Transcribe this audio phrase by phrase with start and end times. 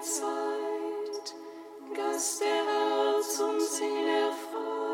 [0.00, 1.34] Zeit,
[1.94, 4.85] Gast der Herz uns hin erfreut.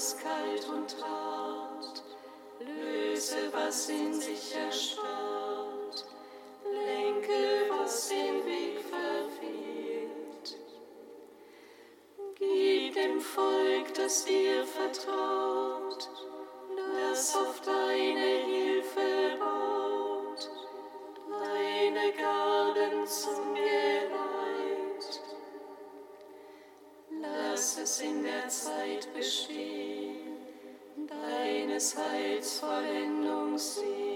[0.00, 2.02] was kalt und hart,
[2.58, 6.06] löse, was in sich erstarrt,
[6.64, 10.58] lenke, was den Weg verfehlt.
[12.34, 16.08] Gib dem Volk, das dir vertraut,
[16.96, 20.50] das auf deine Hilfe baut,
[21.28, 23.49] deine Gaben zum
[27.82, 30.36] es in der Zeit geschehen,
[31.08, 34.09] deines Heils Vollendung sieht.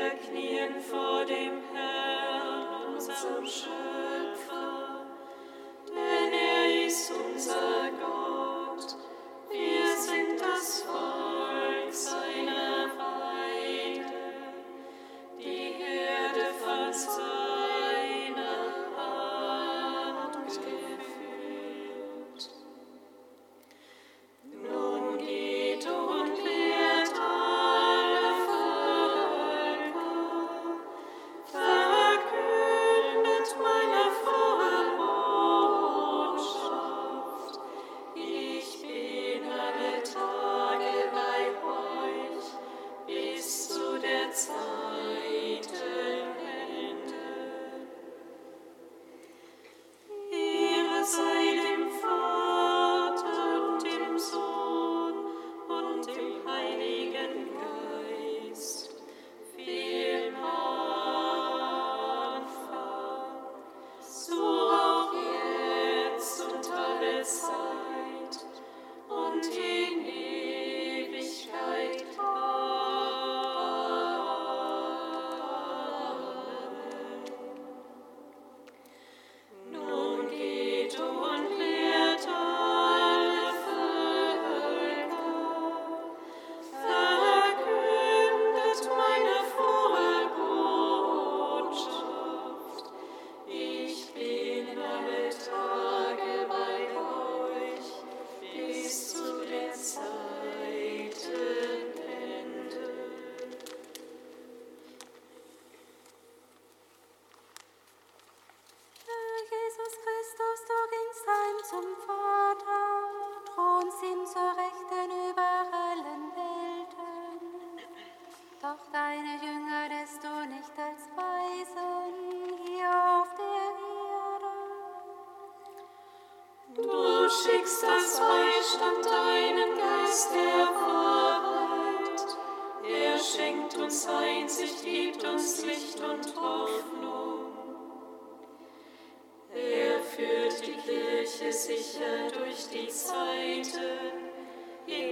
[0.00, 5.04] Kinder knien vor dem Herrn, unserem Schöpfer,
[5.88, 7.79] denn er ist unser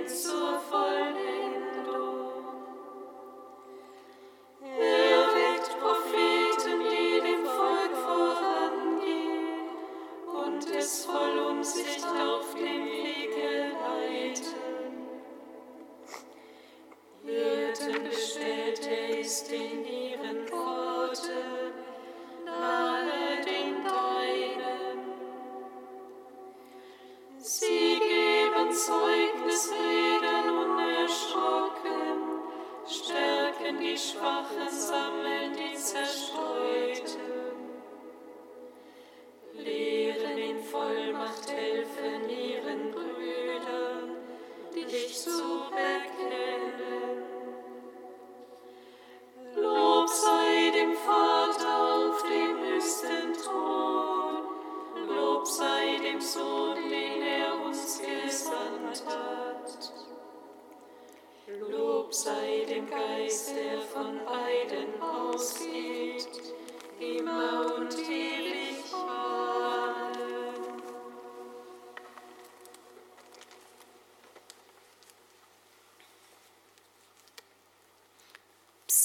[0.09, 0.48] so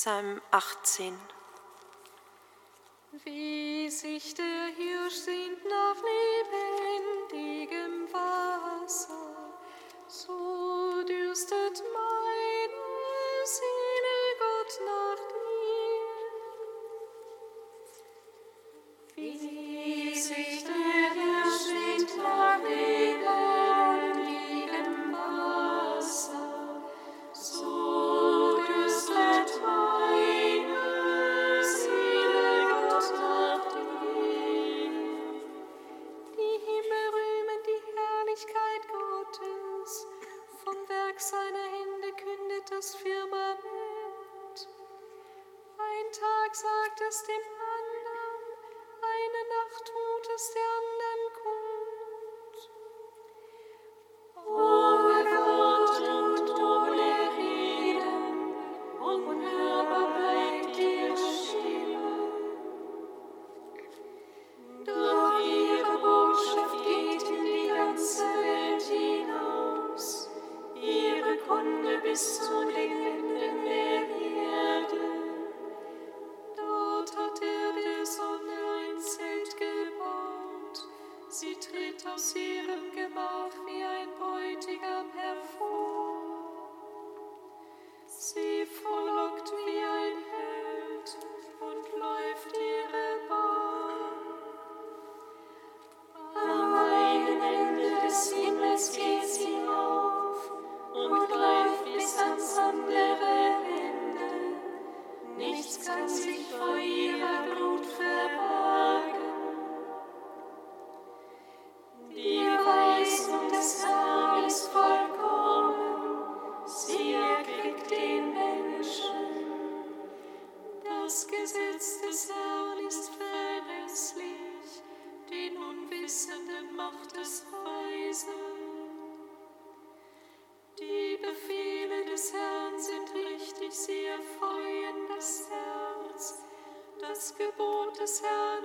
[0.03, 1.17] Psalm 18.
[3.23, 5.95] Wie sich der Hirsch sehnt nach
[7.31, 9.55] lebendigem Wasser,
[10.09, 12.02] so dürstet man.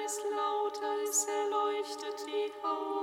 [0.08, 2.97] es lauter, es erleuchtet die Augen.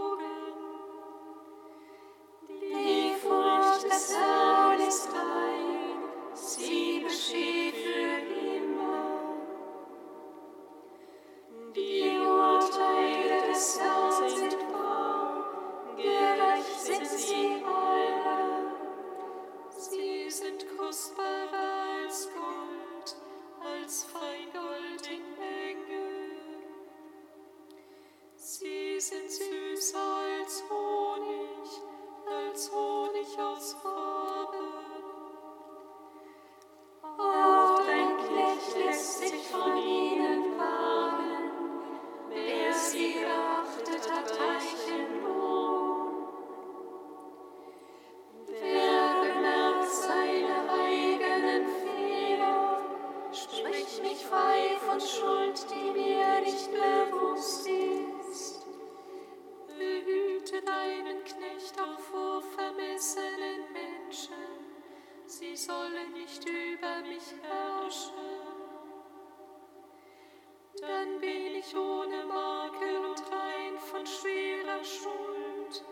[71.21, 75.83] Bin ich ohne Makel und rein von schwerer Schuld.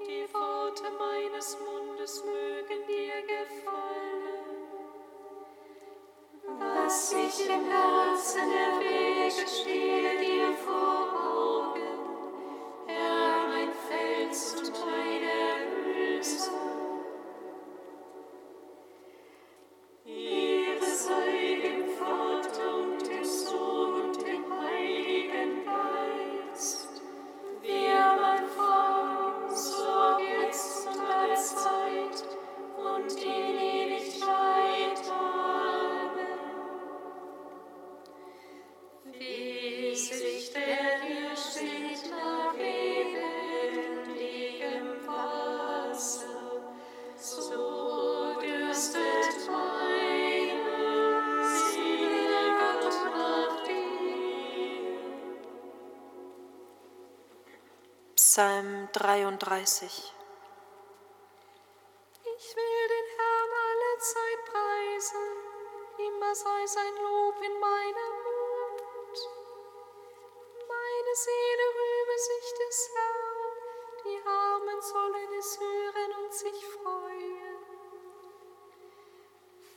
[0.00, 4.56] Die Worte meines Mundes mögen dir gefallen.
[6.58, 11.08] Was ich im Herzen erwäge, stehe dir vor.
[11.14, 11.35] Ort.
[59.66, 60.14] 30.
[62.38, 65.26] Ich will den Herrn alle Zeit preisen,
[65.98, 69.18] immer sei sein Lob in meinem Mund.
[70.68, 73.40] Meine Seele rühme sich des Herrn,
[74.04, 77.56] die Armen sollen es hören und sich freuen.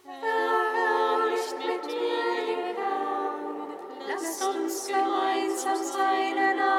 [0.03, 6.78] Verherrlicht mit mir den Herrn, lasst uns gemeinsam seinen Namen.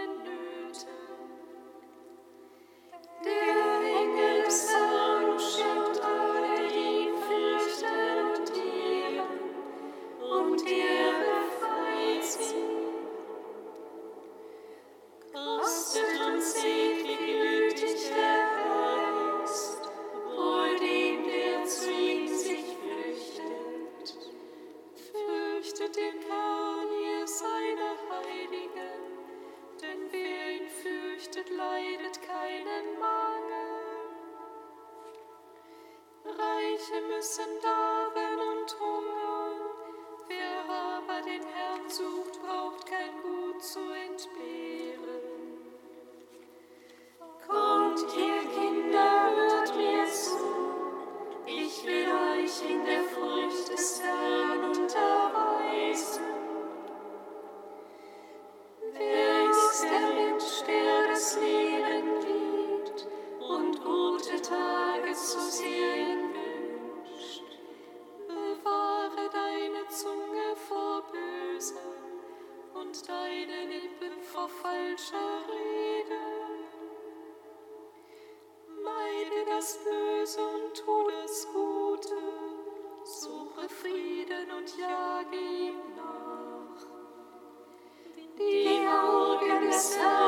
[89.81, 90.20] Yes.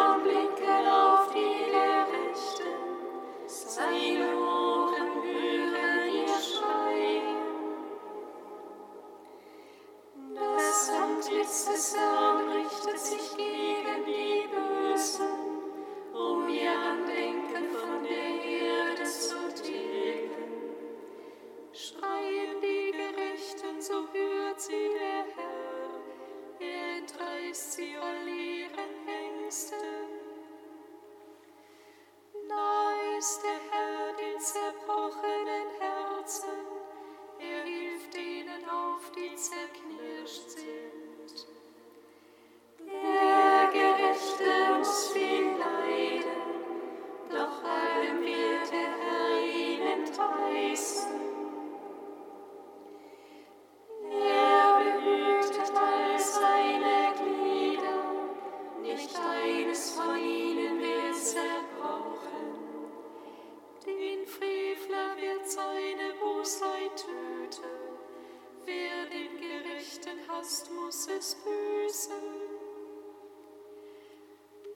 [70.84, 72.12] großes Böse.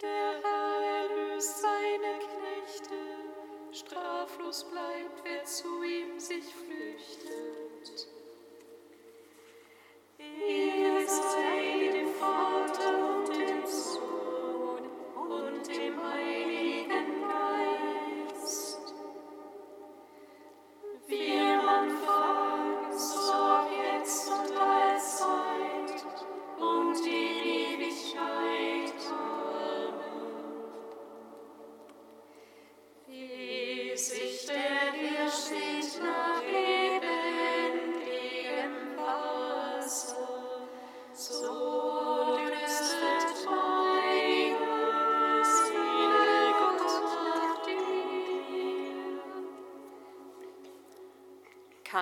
[0.02, 2.96] Der Herr erlöst seine Knechte,
[3.72, 7.46] straflos bleibt, wer zu ihm sich flüchtet.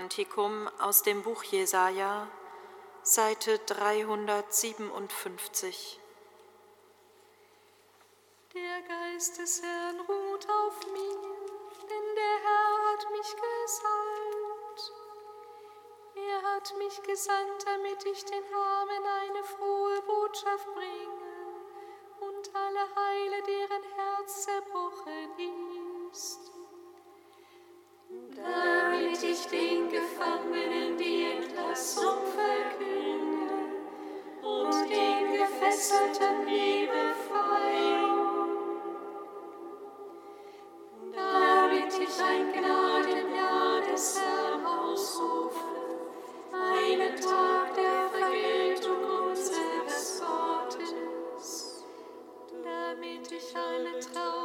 [0.05, 2.27] Kantikum aus dem Buch Jesaja,
[3.01, 5.99] Seite 357.
[8.53, 11.21] Der Geist des Herrn ruht auf mir,
[11.89, 14.93] denn der Herr hat mich gesandt.
[16.13, 21.65] Er hat mich gesandt, damit ich den Armen eine frohe Botschaft bringe
[22.19, 25.31] und alle heile, deren Herz zerbrochen
[26.11, 26.51] ist.
[28.35, 28.84] Da
[29.23, 33.53] ich den Gefangenen die Entlassung verkünde
[34.41, 38.49] und den Gefesselten die Befreiung,
[41.13, 45.59] damit ich ein Gnadenjahr des Herrn ausrufe,
[46.51, 51.83] einen Tag der Vergeltung unseres Gottes,
[52.63, 54.44] damit ich alle Trauer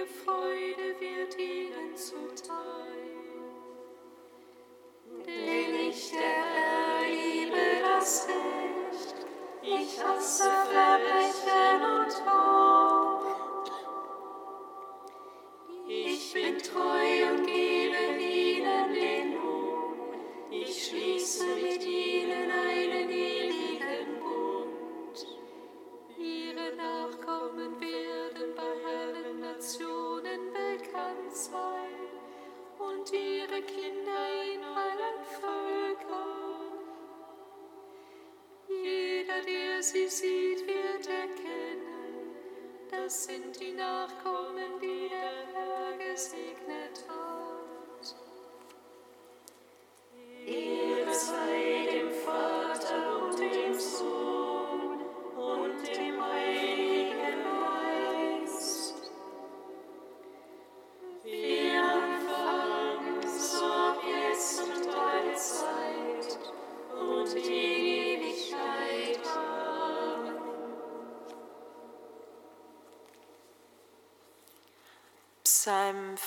[0.00, 2.56] ewige Freude wird ihnen zuteil.
[5.26, 9.26] Denn ich der Herr liebe das Recht,
[9.62, 10.59] ich hasse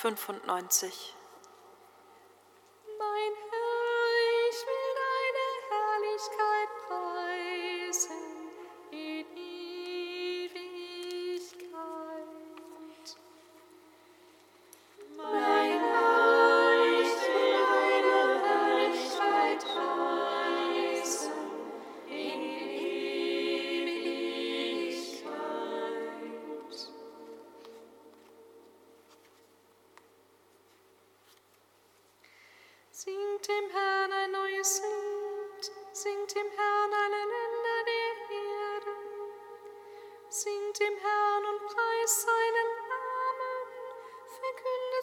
[0.03, 1.12] 95.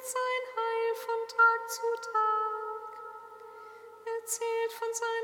[0.00, 2.90] verkündet sein Heil von Tag zu Tag,
[4.18, 5.19] erzählt von seinem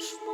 [0.00, 0.31] Spruch.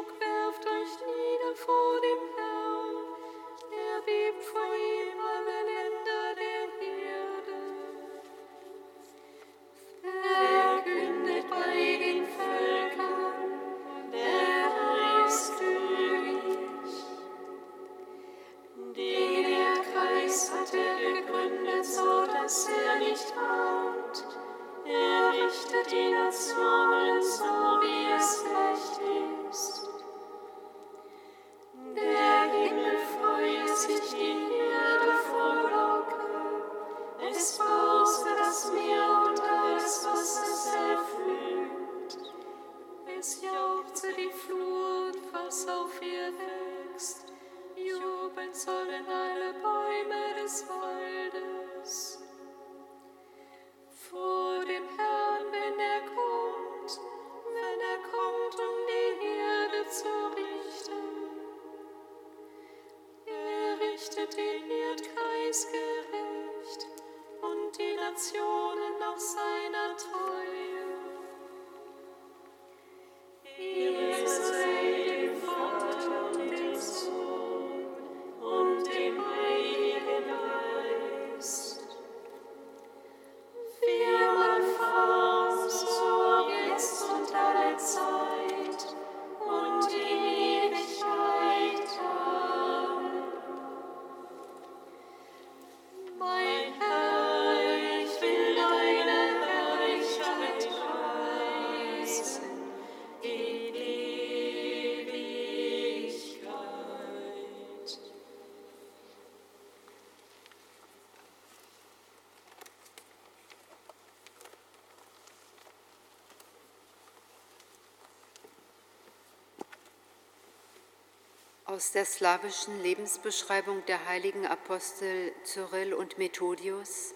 [121.79, 127.15] Aus der slawischen Lebensbeschreibung der heiligen Apostel Cyril und Methodius,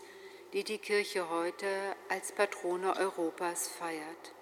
[0.53, 1.67] die die Kirche heute
[2.09, 4.33] als Patrone Europas feiert.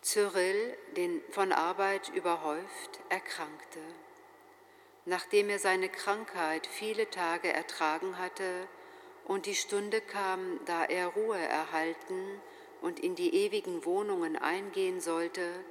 [0.00, 3.80] Cyril, den von Arbeit überhäuft, erkrankte.
[5.04, 8.68] Nachdem er seine Krankheit viele Tage ertragen hatte
[9.26, 12.40] und die Stunde kam, da er Ruhe erhalten
[12.80, 15.62] und in die ewigen Wohnungen eingehen sollte,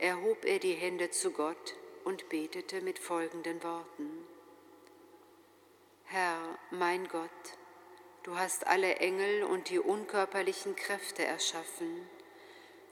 [0.00, 4.26] erhob er die Hände zu Gott und betete mit folgenden Worten.
[6.04, 6.38] Herr,
[6.70, 7.28] mein Gott,
[8.22, 12.08] du hast alle Engel und die unkörperlichen Kräfte erschaffen.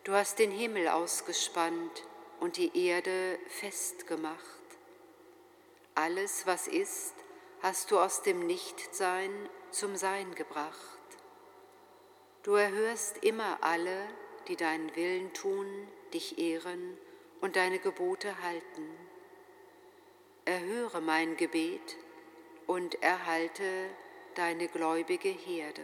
[0.04, 2.06] Du hast den Himmel ausgespannt
[2.40, 4.38] und die Erde festgemacht.
[5.94, 7.14] Alles, was ist,
[7.62, 9.30] hast du aus dem Nichtsein
[9.70, 10.76] zum Sein gebracht.
[12.42, 14.06] Du erhörst immer alle,
[14.46, 16.96] die deinen Willen tun dich ehren
[17.40, 18.88] und deine Gebote halten.
[20.44, 21.96] Erhöre mein Gebet
[22.66, 23.90] und erhalte
[24.34, 25.82] deine gläubige Herde.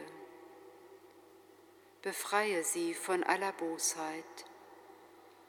[2.03, 4.25] Befreie sie von aller Bosheit,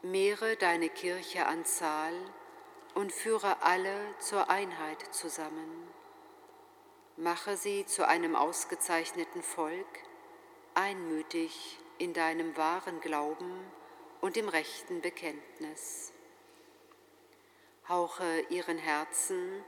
[0.01, 2.13] mehre deine Kirche an Zahl
[2.93, 5.87] und führe alle zur Einheit zusammen.
[7.17, 9.85] Mache sie zu einem ausgezeichneten Volk,
[10.73, 13.53] einmütig in deinem wahren Glauben
[14.21, 16.11] und im rechten Bekenntnis.
[17.87, 19.63] Hauche ihren Herzen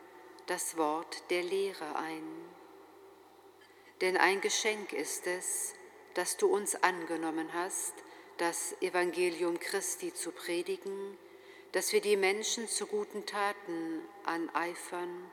[0.48, 2.24] das Wort der Lehre ein.
[4.02, 5.74] Denn ein Geschenk ist es,
[6.14, 7.94] dass du uns angenommen hast,
[8.38, 11.18] das Evangelium Christi zu predigen,
[11.74, 15.30] dass wir die Menschen zu guten Taten aneifern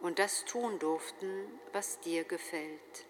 [0.00, 3.06] und das tun durften, was dir gefällt.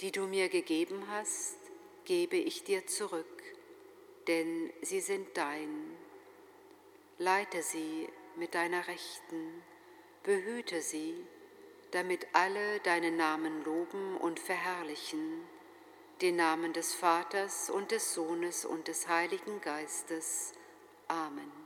[0.00, 1.56] Die du mir gegeben hast,
[2.04, 3.42] gebe ich dir zurück,
[4.28, 5.96] denn sie sind dein.
[7.18, 9.62] Leite sie mit deiner Rechten,
[10.22, 11.14] behüte sie,
[11.92, 15.42] damit alle deinen Namen loben und verherrlichen,
[16.20, 20.52] den Namen des Vaters und des Sohnes und des Heiligen Geistes.
[21.06, 21.63] Amen.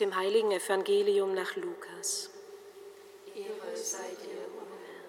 [0.00, 2.30] Dem heiligen Evangelium nach Lukas.
[3.34, 5.08] Ehre sei dir, Herr.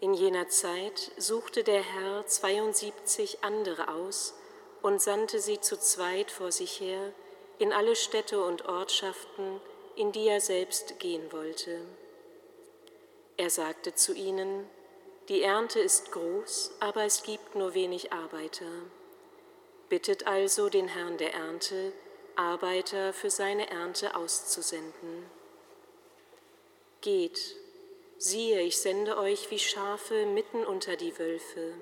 [0.00, 4.34] In jener Zeit suchte der Herr 72 andere aus
[4.82, 7.12] und sandte sie zu zweit vor sich her
[7.58, 9.60] in alle Städte und Ortschaften,
[9.94, 11.80] in die er selbst gehen wollte.
[13.38, 14.68] Er sagte zu ihnen,
[15.28, 18.70] die Ernte ist groß, aber es gibt nur wenig Arbeiter.
[19.88, 21.92] Bittet also den Herrn der Ernte,
[22.36, 25.24] Arbeiter für seine Ernte auszusenden.
[27.00, 27.56] Geht,
[28.18, 31.74] siehe, ich sende euch wie Schafe mitten unter die Wölfe.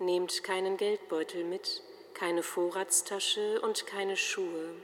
[0.00, 1.82] Nehmt keinen Geldbeutel mit,
[2.14, 4.74] keine Vorratstasche und keine Schuhe.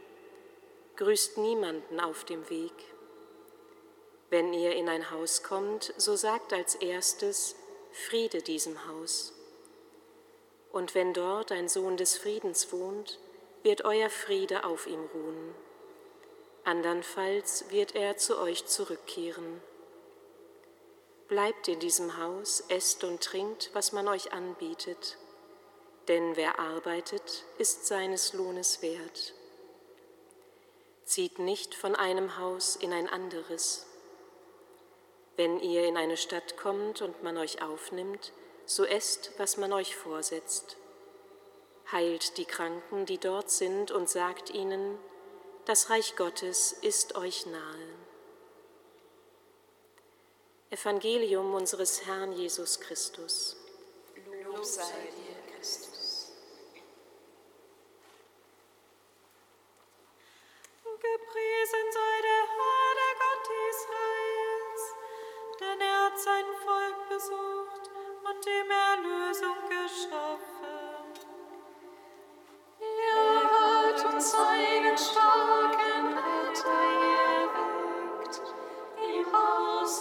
[0.97, 2.73] Grüßt niemanden auf dem Weg.
[4.29, 7.57] Wenn ihr in ein Haus kommt, so sagt als erstes,
[7.91, 9.33] Friede diesem Haus.
[10.71, 13.19] Und wenn dort ein Sohn des Friedens wohnt,
[13.63, 15.55] wird euer Friede auf ihm ruhen.
[16.65, 19.61] Andernfalls wird er zu euch zurückkehren.
[21.29, 25.19] Bleibt in diesem Haus, esst und trinkt, was man euch anbietet,
[26.09, 29.35] denn wer arbeitet, ist seines Lohnes wert.
[31.05, 33.87] Zieht nicht von einem Haus in ein anderes.
[35.37, 38.33] Wenn ihr in eine Stadt kommt und man euch aufnimmt,
[38.67, 40.77] so esst, was man euch vorsetzt
[41.93, 44.99] heilt die Kranken, die dort sind, und sagt ihnen,
[45.65, 47.89] das Reich Gottes ist euch nahe.
[50.71, 53.57] Evangelium unseres Herrn Jesus Christus.
[54.45, 56.33] Lob sei dir, Christus.
[60.85, 64.83] Gepriesen sei der Herr, der Gott Israels,
[65.61, 67.91] denn er hat sein Volk besucht
[68.25, 70.70] und ihm Erlösung geschaffen.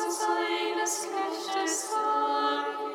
[0.10, 2.89] Seines Knechtes David.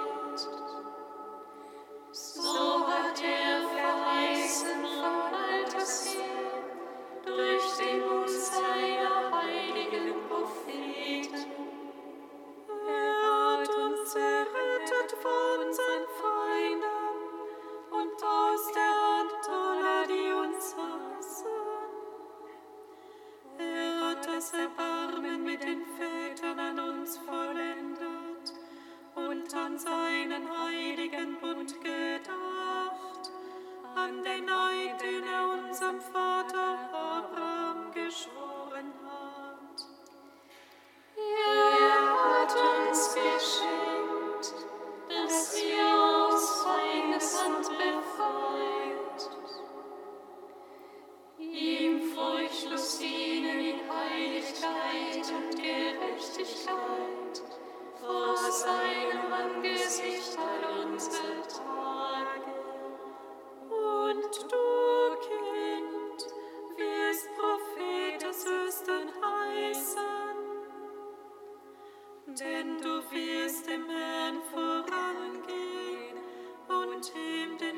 [72.38, 76.18] Denn du wirst dem Herrn vorangehen
[76.66, 77.73] und ihm den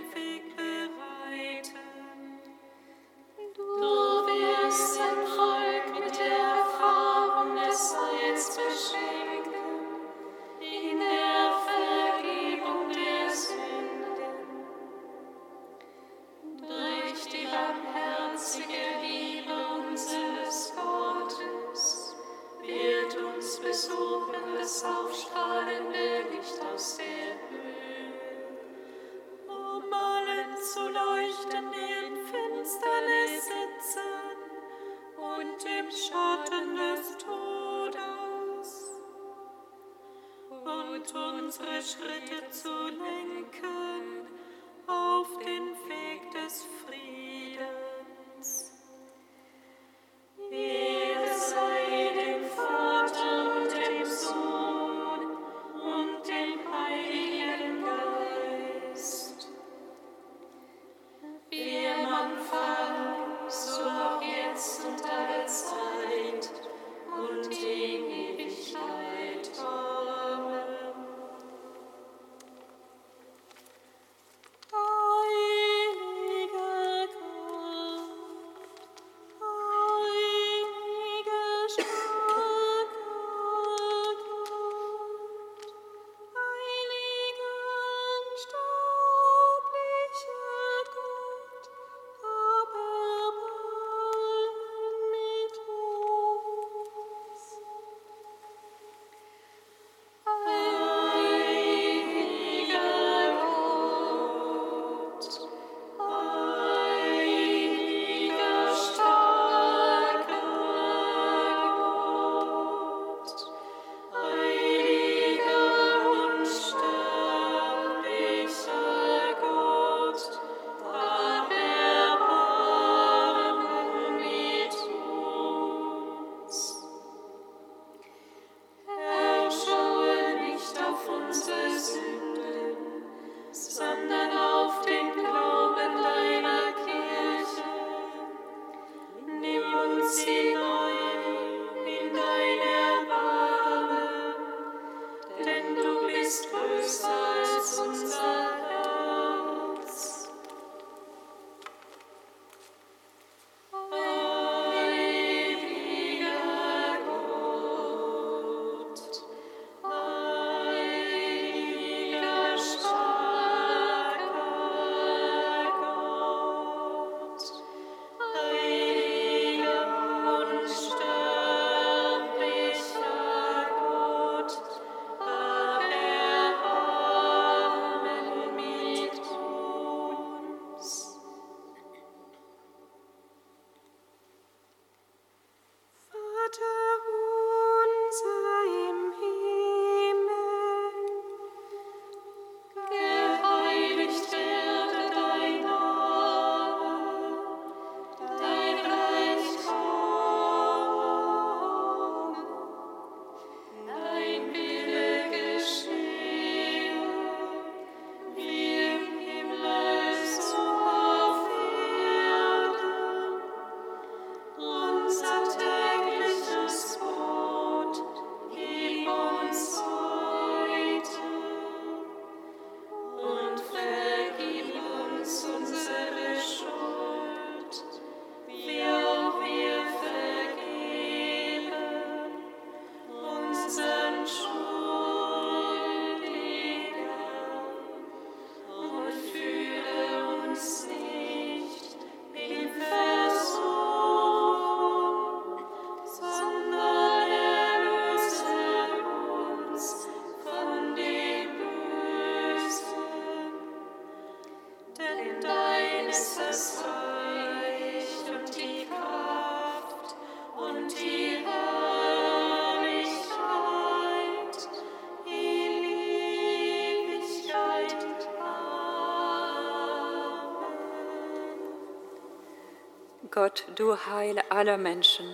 [273.46, 275.24] Gott, du Heil aller Menschen,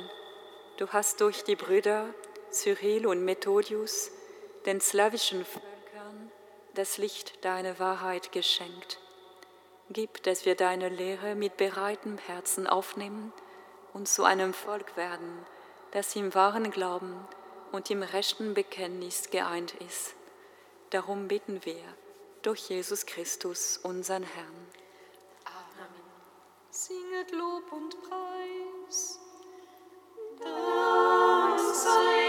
[0.77, 2.13] du hast durch die Brüder
[2.51, 4.11] Cyril und Methodius
[4.67, 6.31] den slawischen Völkern
[6.75, 9.01] das Licht deiner Wahrheit geschenkt.
[9.89, 13.33] Gib, dass wir deine Lehre mit bereitem Herzen aufnehmen
[13.95, 15.47] und zu einem Volk werden,
[15.93, 17.17] das im wahren Glauben
[17.71, 20.15] und im rechten Bekenntnis geeint ist.
[20.91, 21.83] Darum bitten wir
[22.43, 24.82] durch Jesus Christus, unseren Herrn
[26.73, 29.21] singet Lob und Preis.
[30.41, 32.22] Dank sei